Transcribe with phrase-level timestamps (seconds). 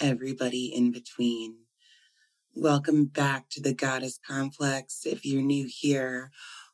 [0.00, 1.56] everybody in between.
[2.54, 5.04] Welcome back to the Goddess Complex.
[5.04, 6.30] If you're new here,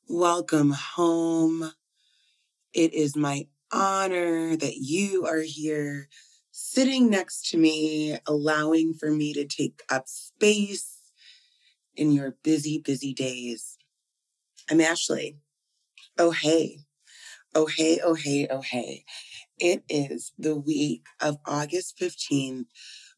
[0.09, 1.73] welcome home.
[2.73, 6.09] It is my honor that you are here
[6.53, 10.99] sitting next to me, allowing for me to take up space
[11.97, 13.77] in your busy, busy days.
[14.71, 15.39] I'm Ashley.
[16.17, 16.79] Oh, hey.
[17.55, 19.05] Oh, hey, oh, hey, oh, hey.
[19.59, 22.67] It is the week of August 15th.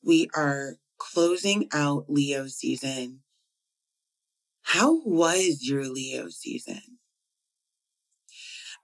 [0.03, 3.21] We are closing out Leo season.
[4.63, 6.99] How was your Leo season?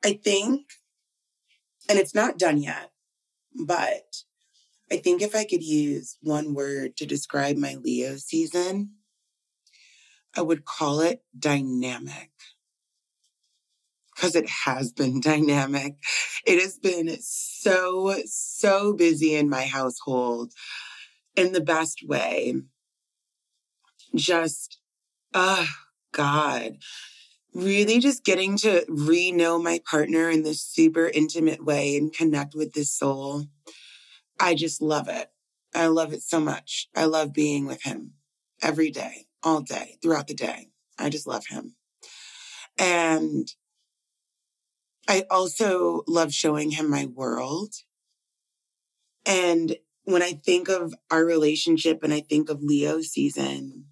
[0.04, 0.66] I think,
[1.88, 2.90] and it's not done yet,
[3.66, 4.22] but
[4.90, 8.90] I think if I could use one word to describe my Leo season,
[10.36, 12.30] I would call it dynamic
[14.14, 15.96] because it has been dynamic.
[16.46, 20.52] It has been so, so busy in my household
[21.36, 22.54] in the best way.
[24.14, 24.78] Just,
[25.32, 25.68] oh
[26.12, 26.76] God,
[27.54, 32.54] really just getting to re know my partner in this super intimate way and connect
[32.54, 33.46] with this soul.
[34.40, 35.28] I just love it.
[35.74, 36.88] I love it so much.
[36.94, 38.12] I love being with him
[38.62, 40.68] every day, all day, throughout the day.
[40.98, 41.76] I just love him.
[42.78, 43.48] And
[45.08, 47.74] I also love showing him my world.
[49.26, 53.86] And when I think of our relationship and I think of Leo season,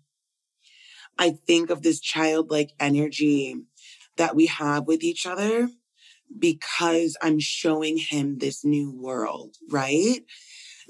[1.18, 3.56] I think of this childlike energy
[4.16, 5.68] that we have with each other
[6.38, 10.20] because I'm showing him this new world, right?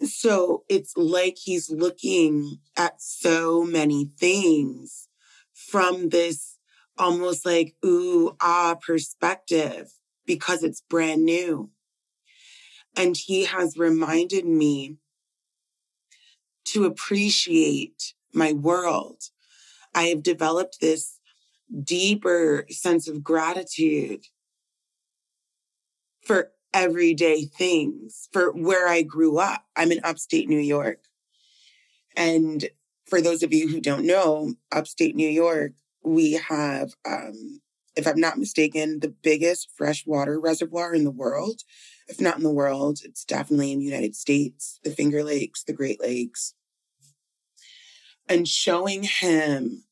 [0.02, 5.08] So it's like he's looking at so many things
[5.52, 6.56] from this
[6.98, 9.92] almost like ooh ah perspective
[10.26, 11.70] because it's brand new.
[12.96, 14.96] And he has reminded me
[16.66, 19.22] to appreciate my world.
[19.94, 21.18] I have developed this
[21.82, 24.26] deeper sense of gratitude
[26.24, 29.64] for everyday things, for where I grew up.
[29.76, 31.00] I'm in upstate New York.
[32.16, 32.68] And
[33.06, 35.72] for those of you who don't know, upstate New York,
[36.04, 37.60] we have, um,
[37.96, 41.62] if I'm not mistaken, the biggest freshwater reservoir in the world.
[42.08, 45.72] If not in the world, it's definitely in the United States, the Finger Lakes, the
[45.72, 46.54] Great Lakes.
[48.30, 49.82] And showing him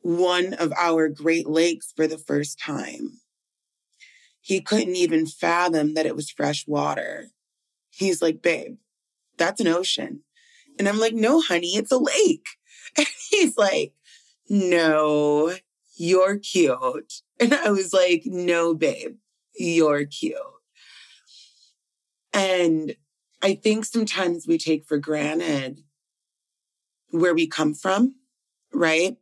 [0.00, 3.20] one of our Great Lakes for the first time.
[4.40, 7.28] He couldn't even fathom that it was fresh water.
[7.90, 8.78] He's like, babe,
[9.38, 10.22] that's an ocean.
[10.78, 12.46] And I'm like, no, honey, it's a lake.
[12.94, 13.94] And he's like,
[14.50, 15.54] no,
[15.96, 17.22] you're cute.
[17.40, 19.16] And I was like, no, babe,
[19.58, 20.36] you're cute.
[22.32, 22.94] And
[23.40, 25.82] I think sometimes we take for granted
[27.12, 28.16] where we come from,
[28.72, 29.16] right?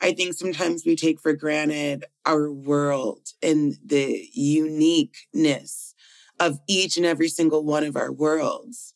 [0.00, 5.94] I think sometimes we take for granted our world and the uniqueness
[6.40, 8.94] of each and every single one of our worlds.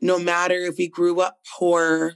[0.00, 2.14] No matter if we grew up poor,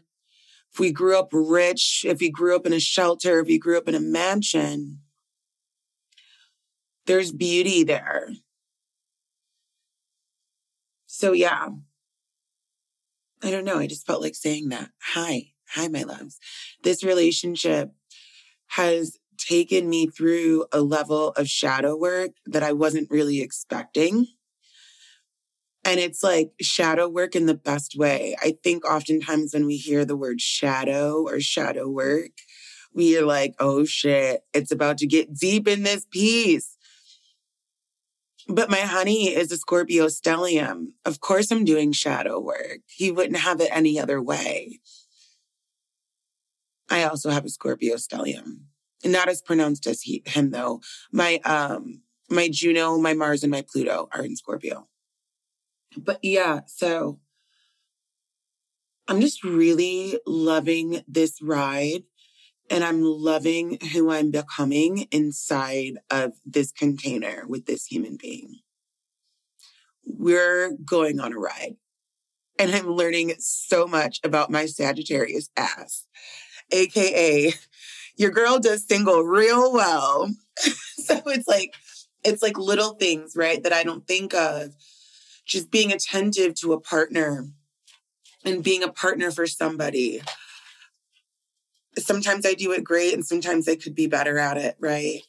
[0.72, 3.78] if we grew up rich, if we grew up in a shelter, if we grew
[3.78, 5.00] up in a mansion,
[7.06, 8.30] there's beauty there.
[11.06, 11.68] So, yeah,
[13.42, 13.78] I don't know.
[13.78, 14.90] I just felt like saying that.
[15.14, 16.38] Hi, hi, my loves.
[16.82, 17.92] This relationship
[18.68, 24.26] has taken me through a level of shadow work that I wasn't really expecting.
[25.84, 28.34] And it's like shadow work in the best way.
[28.42, 32.32] I think oftentimes when we hear the word shadow or shadow work,
[32.92, 36.75] we are like, oh shit, it's about to get deep in this piece.
[38.48, 40.92] But my honey is a Scorpio stellium.
[41.04, 42.80] Of course, I'm doing shadow work.
[42.86, 44.80] He wouldn't have it any other way.
[46.88, 48.60] I also have a Scorpio stellium.
[49.04, 50.80] Not as pronounced as he, him though.
[51.12, 54.88] My um my Juno, my Mars, and my Pluto are in Scorpio.
[55.96, 57.20] But yeah, so
[59.08, 62.02] I'm just really loving this ride
[62.70, 68.60] and I'm loving who I'm becoming inside of this container with this human being.
[70.04, 71.76] We're going on a ride
[72.58, 76.06] and I'm learning so much about my Sagittarius ass,
[76.72, 77.54] AKA
[78.16, 80.30] your girl does single real well.
[80.96, 81.74] so it's like,
[82.24, 84.74] it's like little things, right, that I don't think of.
[85.44, 87.46] Just being attentive to a partner
[88.44, 90.20] and being a partner for somebody.
[91.98, 95.20] Sometimes I do it great and sometimes I could be better at it, right?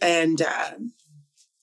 [0.00, 0.70] And uh,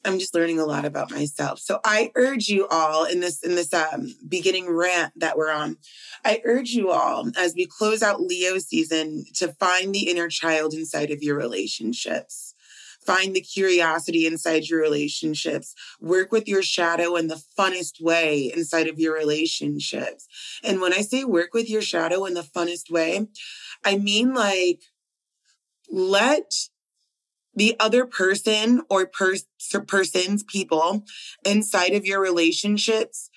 [0.06, 1.60] I'm just learning a lot about myself.
[1.60, 5.78] So I urge you all in this in this um, beginning rant that we're on.
[6.24, 10.74] I urge you all as we close out Leo season to find the inner child
[10.74, 12.55] inside of your relationships.
[13.06, 15.76] Find the curiosity inside your relationships.
[16.02, 20.28] Work with your shadow in the funnest way inside of your relationships.
[20.64, 23.28] And when I say work with your shadow in the funnest way,
[23.84, 24.82] I mean like
[25.90, 26.52] let
[27.54, 29.46] the other person or pers-
[29.88, 31.06] persons, people
[31.46, 33.30] inside of your relationships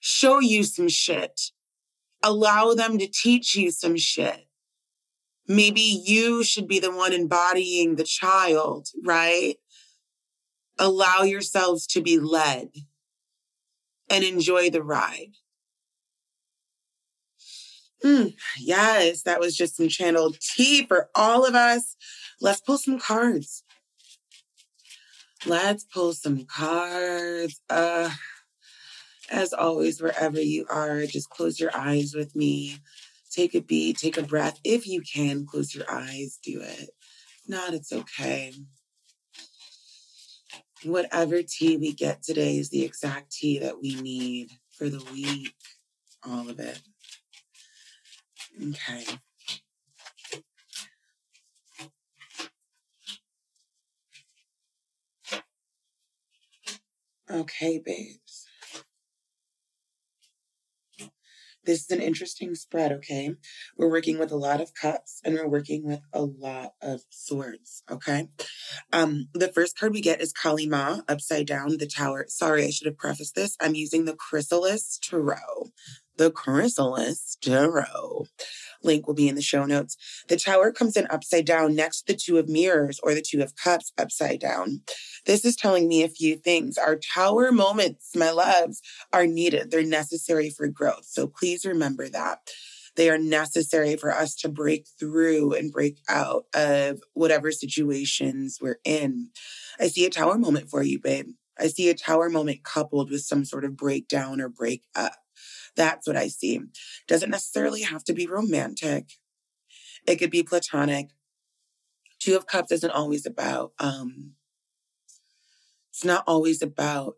[0.00, 1.52] show you some shit.
[2.22, 4.46] Allow them to teach you some shit.
[5.48, 9.56] Maybe you should be the one embodying the child, right?
[10.78, 12.70] Allow yourselves to be led
[14.08, 15.32] and enjoy the ride.
[18.04, 21.96] Mm, yes, that was just some channeled tea for all of us.
[22.40, 23.62] Let's pull some cards.
[25.46, 27.60] Let's pull some cards.
[27.70, 28.10] Uh,
[29.30, 32.78] as always, wherever you are, just close your eyes with me.
[33.32, 34.60] Take a beat, take a breath.
[34.62, 36.90] If you can, close your eyes, do it.
[37.48, 38.52] Not, it's okay.
[40.84, 45.54] Whatever tea we get today is the exact tea that we need for the week.
[46.28, 46.80] All of it.
[48.62, 49.04] Okay.
[57.30, 58.46] Okay, babes.
[61.64, 63.34] This is an interesting spread, okay?
[63.76, 67.84] We're working with a lot of cups and we're working with a lot of swords,
[67.90, 68.28] okay?
[68.92, 72.24] Um, the first card we get is Kali Ma, upside down, the tower.
[72.28, 73.56] Sorry, I should have prefaced this.
[73.60, 75.70] I'm using the Chrysalis Tarot.
[76.16, 78.26] The Chrysalis Tarot.
[78.82, 79.96] Link will be in the show notes.
[80.28, 83.42] The tower comes in upside down next to the two of mirrors or the two
[83.42, 84.82] of cups upside down.
[85.24, 86.76] This is telling me a few things.
[86.76, 88.82] Our tower moments, my loves,
[89.12, 89.70] are needed.
[89.70, 91.06] They're necessary for growth.
[91.06, 92.40] So please remember that.
[92.96, 98.80] They are necessary for us to break through and break out of whatever situations we're
[98.84, 99.30] in.
[99.80, 101.28] I see a tower moment for you, babe.
[101.58, 105.14] I see a tower moment coupled with some sort of breakdown or break up.
[105.76, 106.60] That's what I see.
[107.08, 109.12] Doesn't necessarily have to be romantic.
[110.06, 111.10] It could be platonic.
[112.18, 114.32] Two of Cups isn't always about, um,
[115.90, 117.16] it's not always about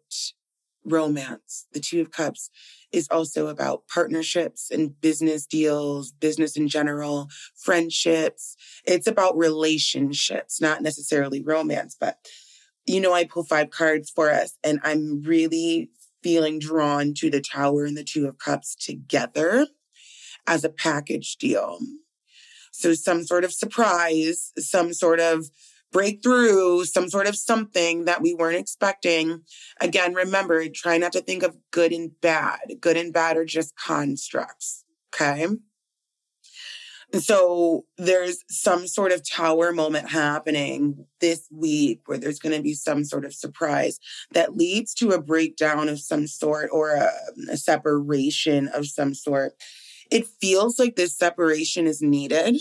[0.85, 1.67] romance.
[1.73, 2.51] The Two of Cups
[2.93, 8.57] is also about partnerships and business deals, business in general, friendships.
[8.85, 12.19] It's about relationships, not necessarily romance, but
[12.87, 15.91] you know, I pull five cards for us and I'm really
[16.25, 19.69] feeling drawn to the Tower and the Two of Cups together
[20.47, 21.79] as a package deal.
[22.73, 25.51] So, some sort of surprise, some sort of
[25.93, 29.43] breakthrough, some sort of something that we weren't expecting.
[29.81, 32.59] Again, remember, try not to think of good and bad.
[32.81, 34.85] Good and bad are just constructs.
[35.15, 35.47] Okay.
[37.13, 42.75] So there's some sort of tower moment happening this week where there's going to be
[42.75, 43.99] some sort of surprise
[44.33, 49.15] that leads to a breakdown of some sort or a, um, a separation of some
[49.15, 49.55] sort.
[50.11, 52.57] It feels like this separation is needed.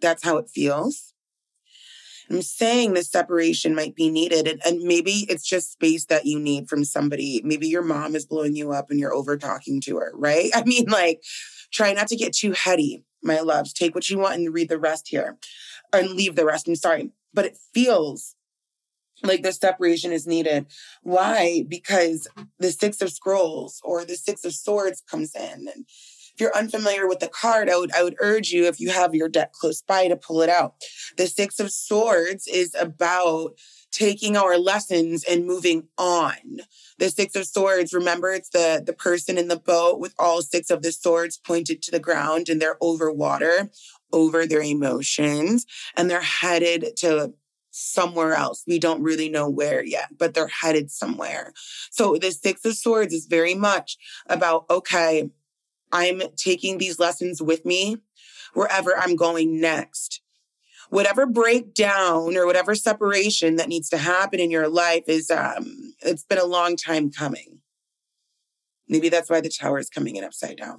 [0.00, 1.14] That's how it feels.
[2.30, 6.38] I'm saying this separation might be needed, and, and, maybe it's just space that you
[6.38, 7.40] need from somebody.
[7.42, 10.50] Maybe your mom is blowing you up and you're over talking to her, right?
[10.54, 11.22] I mean, like,
[11.72, 13.72] Try not to get too heady, my loves.
[13.72, 15.36] Take what you want and read the rest here
[15.92, 16.68] and leave the rest.
[16.68, 18.34] I'm sorry, but it feels
[19.24, 20.66] like this separation is needed.
[21.02, 21.64] Why?
[21.66, 25.68] Because the Six of Scrolls or the Six of Swords comes in.
[25.74, 25.86] And
[26.38, 29.12] if you're unfamiliar with the card, I would, I would urge you, if you have
[29.12, 30.74] your deck close by, to pull it out.
[31.16, 33.54] The Six of Swords is about
[33.90, 36.60] taking our lessons and moving on.
[36.98, 40.70] The six of swords, remember it's the, the person in the boat with all six
[40.70, 43.70] of the swords pointed to the ground and they're over water,
[44.12, 45.64] over their emotions,
[45.96, 47.32] and they're headed to
[47.70, 48.62] somewhere else.
[48.66, 51.52] We don't really know where yet, but they're headed somewhere.
[51.90, 53.96] So the six of swords is very much
[54.28, 55.30] about, okay,
[55.92, 57.98] I'm taking these lessons with me
[58.54, 60.22] wherever I'm going next
[60.90, 66.24] whatever breakdown or whatever separation that needs to happen in your life is um it's
[66.24, 67.58] been a long time coming
[68.88, 70.78] maybe that's why the tower is coming in upside down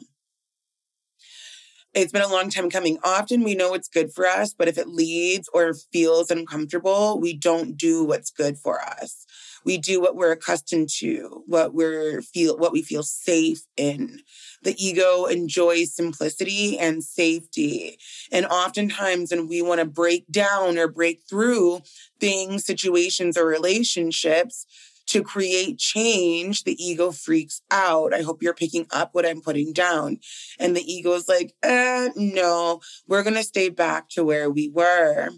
[1.93, 2.99] it's been a long time coming.
[3.03, 7.35] Often we know it's good for us, but if it leads or feels uncomfortable, we
[7.35, 9.25] don't do what's good for us.
[9.69, 14.21] We do what we're accustomed to, what we're feel what we feel safe in.
[14.63, 17.99] The ego enjoys simplicity and safety.
[18.31, 21.81] And oftentimes when we want to break down or break through
[22.19, 24.65] things, situations, or relationships,
[25.05, 28.11] to create change, the ego freaks out.
[28.11, 30.19] I hope you're picking up what I'm putting down.
[30.59, 34.69] And the ego is like, eh, no, we're going to stay back to where we
[34.69, 35.29] were.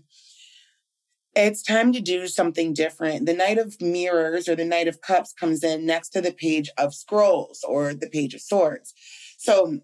[1.33, 3.25] It's time to do something different.
[3.25, 6.69] The Knight of Mirrors or the Knight of Cups comes in next to the Page
[6.77, 8.93] of Scrolls or the Page of Swords.
[9.37, 9.79] So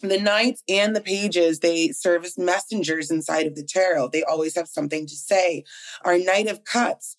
[0.00, 4.54] the knights and the pages they serve as messengers inside of the tarot they always
[4.56, 5.62] have something to say
[6.06, 7.16] our knight of cups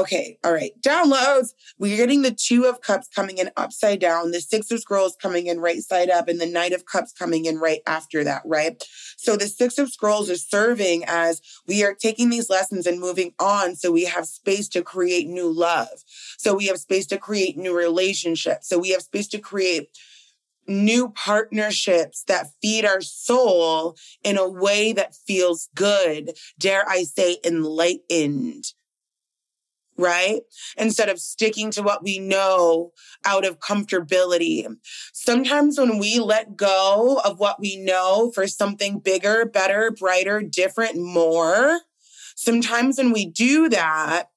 [0.00, 0.72] Okay, all right.
[0.80, 1.50] Downloads.
[1.78, 5.46] We're getting the two of cups coming in upside down, the six of scrolls coming
[5.46, 8.82] in right side up, and the knight of cups coming in right after that, right?
[9.18, 13.34] So the six of scrolls is serving as we are taking these lessons and moving
[13.38, 16.02] on so we have space to create new love.
[16.38, 18.70] So we have space to create new relationships.
[18.70, 19.90] So we have space to create
[20.66, 27.36] new partnerships that feed our soul in a way that feels good, dare I say,
[27.44, 28.72] enlightened
[30.00, 30.40] right?
[30.76, 32.92] Instead of sticking to what we know
[33.24, 34.66] out of comfortability.
[35.12, 40.96] Sometimes when we let go of what we know for something bigger, better, brighter, different,
[40.96, 41.80] more,
[42.34, 44.30] sometimes when we do that,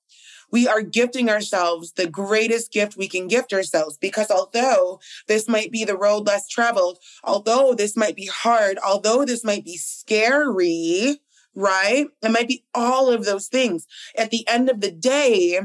[0.53, 5.71] we are gifting ourselves the greatest gift we can gift ourselves because although this might
[5.71, 11.19] be the road less traveled, although this might be hard, although this might be scary,
[11.55, 12.07] right?
[12.21, 13.87] It might be all of those things.
[14.17, 15.61] At the end of the day,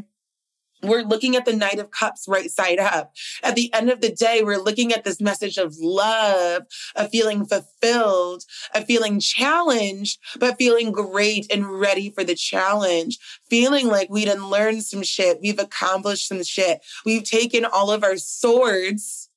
[0.82, 3.12] we're looking at the Knight of Cups right side up.
[3.42, 6.62] At the end of the day, we're looking at this message of love,
[6.94, 13.18] of feeling fulfilled, of feeling challenged, but feeling great and ready for the challenge,
[13.50, 15.40] feeling like we done learned some shit.
[15.42, 16.80] We've accomplished some shit.
[17.04, 19.30] We've taken all of our swords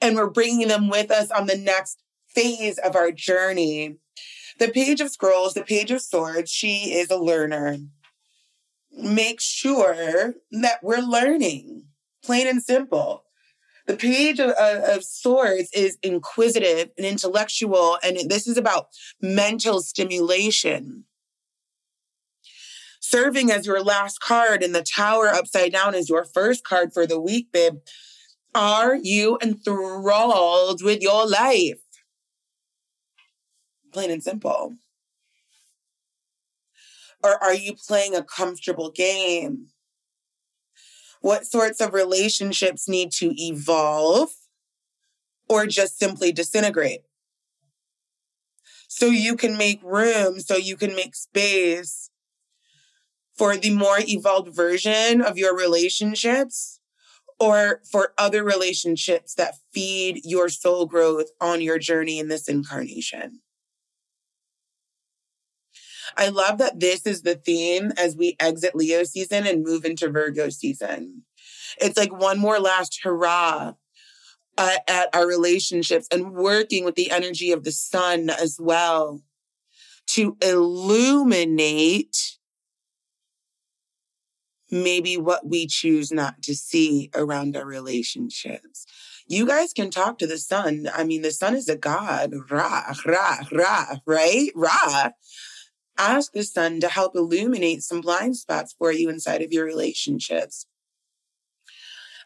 [0.00, 3.96] and we're bringing them with us on the next phase of our journey.
[4.58, 7.78] The Page of Scrolls, the Page of Swords, she is a learner.
[8.90, 11.84] Make sure that we're learning,
[12.24, 13.22] plain and simple.
[13.86, 18.88] The Page of, of Swords is inquisitive and intellectual, and this is about
[19.22, 21.04] mental stimulation.
[23.00, 27.06] Serving as your last card and the Tower upside down is your first card for
[27.06, 27.76] the week, babe.
[28.56, 31.78] Are you enthralled with your life?
[33.98, 34.76] Plain and simple?
[37.24, 39.70] Or are you playing a comfortable game?
[41.20, 44.28] What sorts of relationships need to evolve
[45.48, 47.00] or just simply disintegrate?
[48.86, 52.10] So you can make room, so you can make space
[53.36, 56.78] for the more evolved version of your relationships
[57.40, 63.40] or for other relationships that feed your soul growth on your journey in this incarnation.
[66.18, 70.10] I love that this is the theme as we exit Leo season and move into
[70.10, 71.22] Virgo season.
[71.80, 73.74] It's like one more last hurrah
[74.58, 79.22] uh, at our relationships and working with the energy of the sun as well
[80.08, 82.16] to illuminate
[84.70, 88.86] maybe what we choose not to see around our relationships.
[89.28, 90.88] You guys can talk to the sun.
[90.92, 94.50] I mean, the sun is a god, Ra, Ra, Ra, right?
[94.54, 95.10] Ra.
[95.98, 100.66] Ask the sun to help illuminate some blind spots for you inside of your relationships.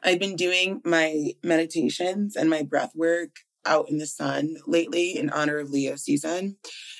[0.03, 3.31] I've been doing my meditations and my breath work
[3.65, 6.59] out in the sun lately in honor of Leo season.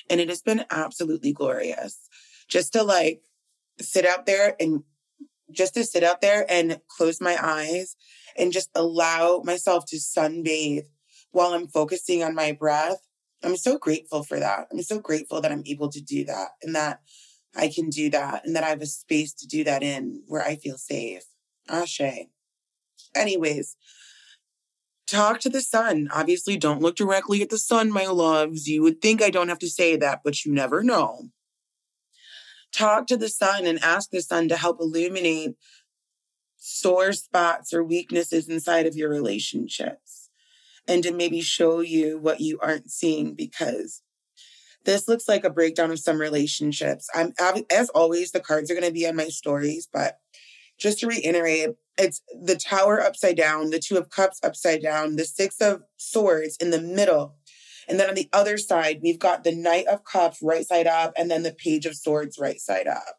[0.09, 1.99] And it has been absolutely glorious
[2.47, 3.21] just to like
[3.79, 4.83] sit out there and
[5.51, 7.95] just to sit out there and close my eyes
[8.37, 10.85] and just allow myself to sunbathe
[11.31, 12.97] while I'm focusing on my breath
[13.43, 14.67] I'm so grateful for that.
[14.71, 17.01] I'm so grateful that I'm able to do that and that
[17.55, 20.41] I can do that and that I have a space to do that in where
[20.41, 21.23] I feel safe.
[21.69, 22.27] Ashe.
[23.15, 23.75] Anyways,
[25.07, 26.09] talk to the sun.
[26.13, 28.67] Obviously, don't look directly at the sun, my loves.
[28.67, 31.29] You would think I don't have to say that, but you never know.
[32.71, 35.55] Talk to the sun and ask the sun to help illuminate
[36.57, 40.22] sore spots or weaknesses inside of your relationships
[40.87, 44.01] and to maybe show you what you aren't seeing because
[44.85, 47.09] this looks like a breakdown of some relationships.
[47.15, 47.33] I'm
[47.71, 50.19] as always, the cards are going to be on my stories, but
[50.77, 55.25] just to reiterate, it's the tower upside down, the two of cups upside down, the
[55.25, 57.35] six of swords in the middle.
[57.87, 61.13] And then on the other side, we've got the Knight of Cups right side up
[61.17, 63.17] and then the Page of Swords right side up.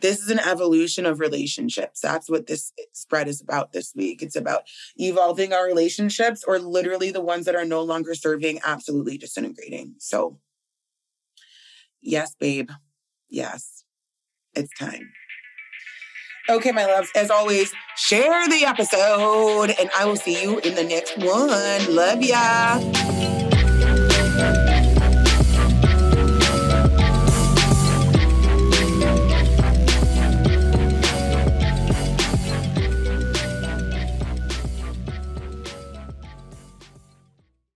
[0.00, 2.00] This is an evolution of relationships.
[2.00, 4.22] That's what this spread is about this week.
[4.22, 4.62] It's about
[4.96, 9.94] evolving our relationships or literally the ones that are no longer serving, absolutely disintegrating.
[9.98, 10.38] So,
[12.00, 12.70] yes, babe.
[13.28, 13.84] Yes,
[14.54, 15.12] it's time.
[16.48, 20.82] Okay, my loves, as always, share the episode and I will see you in the
[20.82, 21.94] next one.
[21.94, 23.39] Love ya.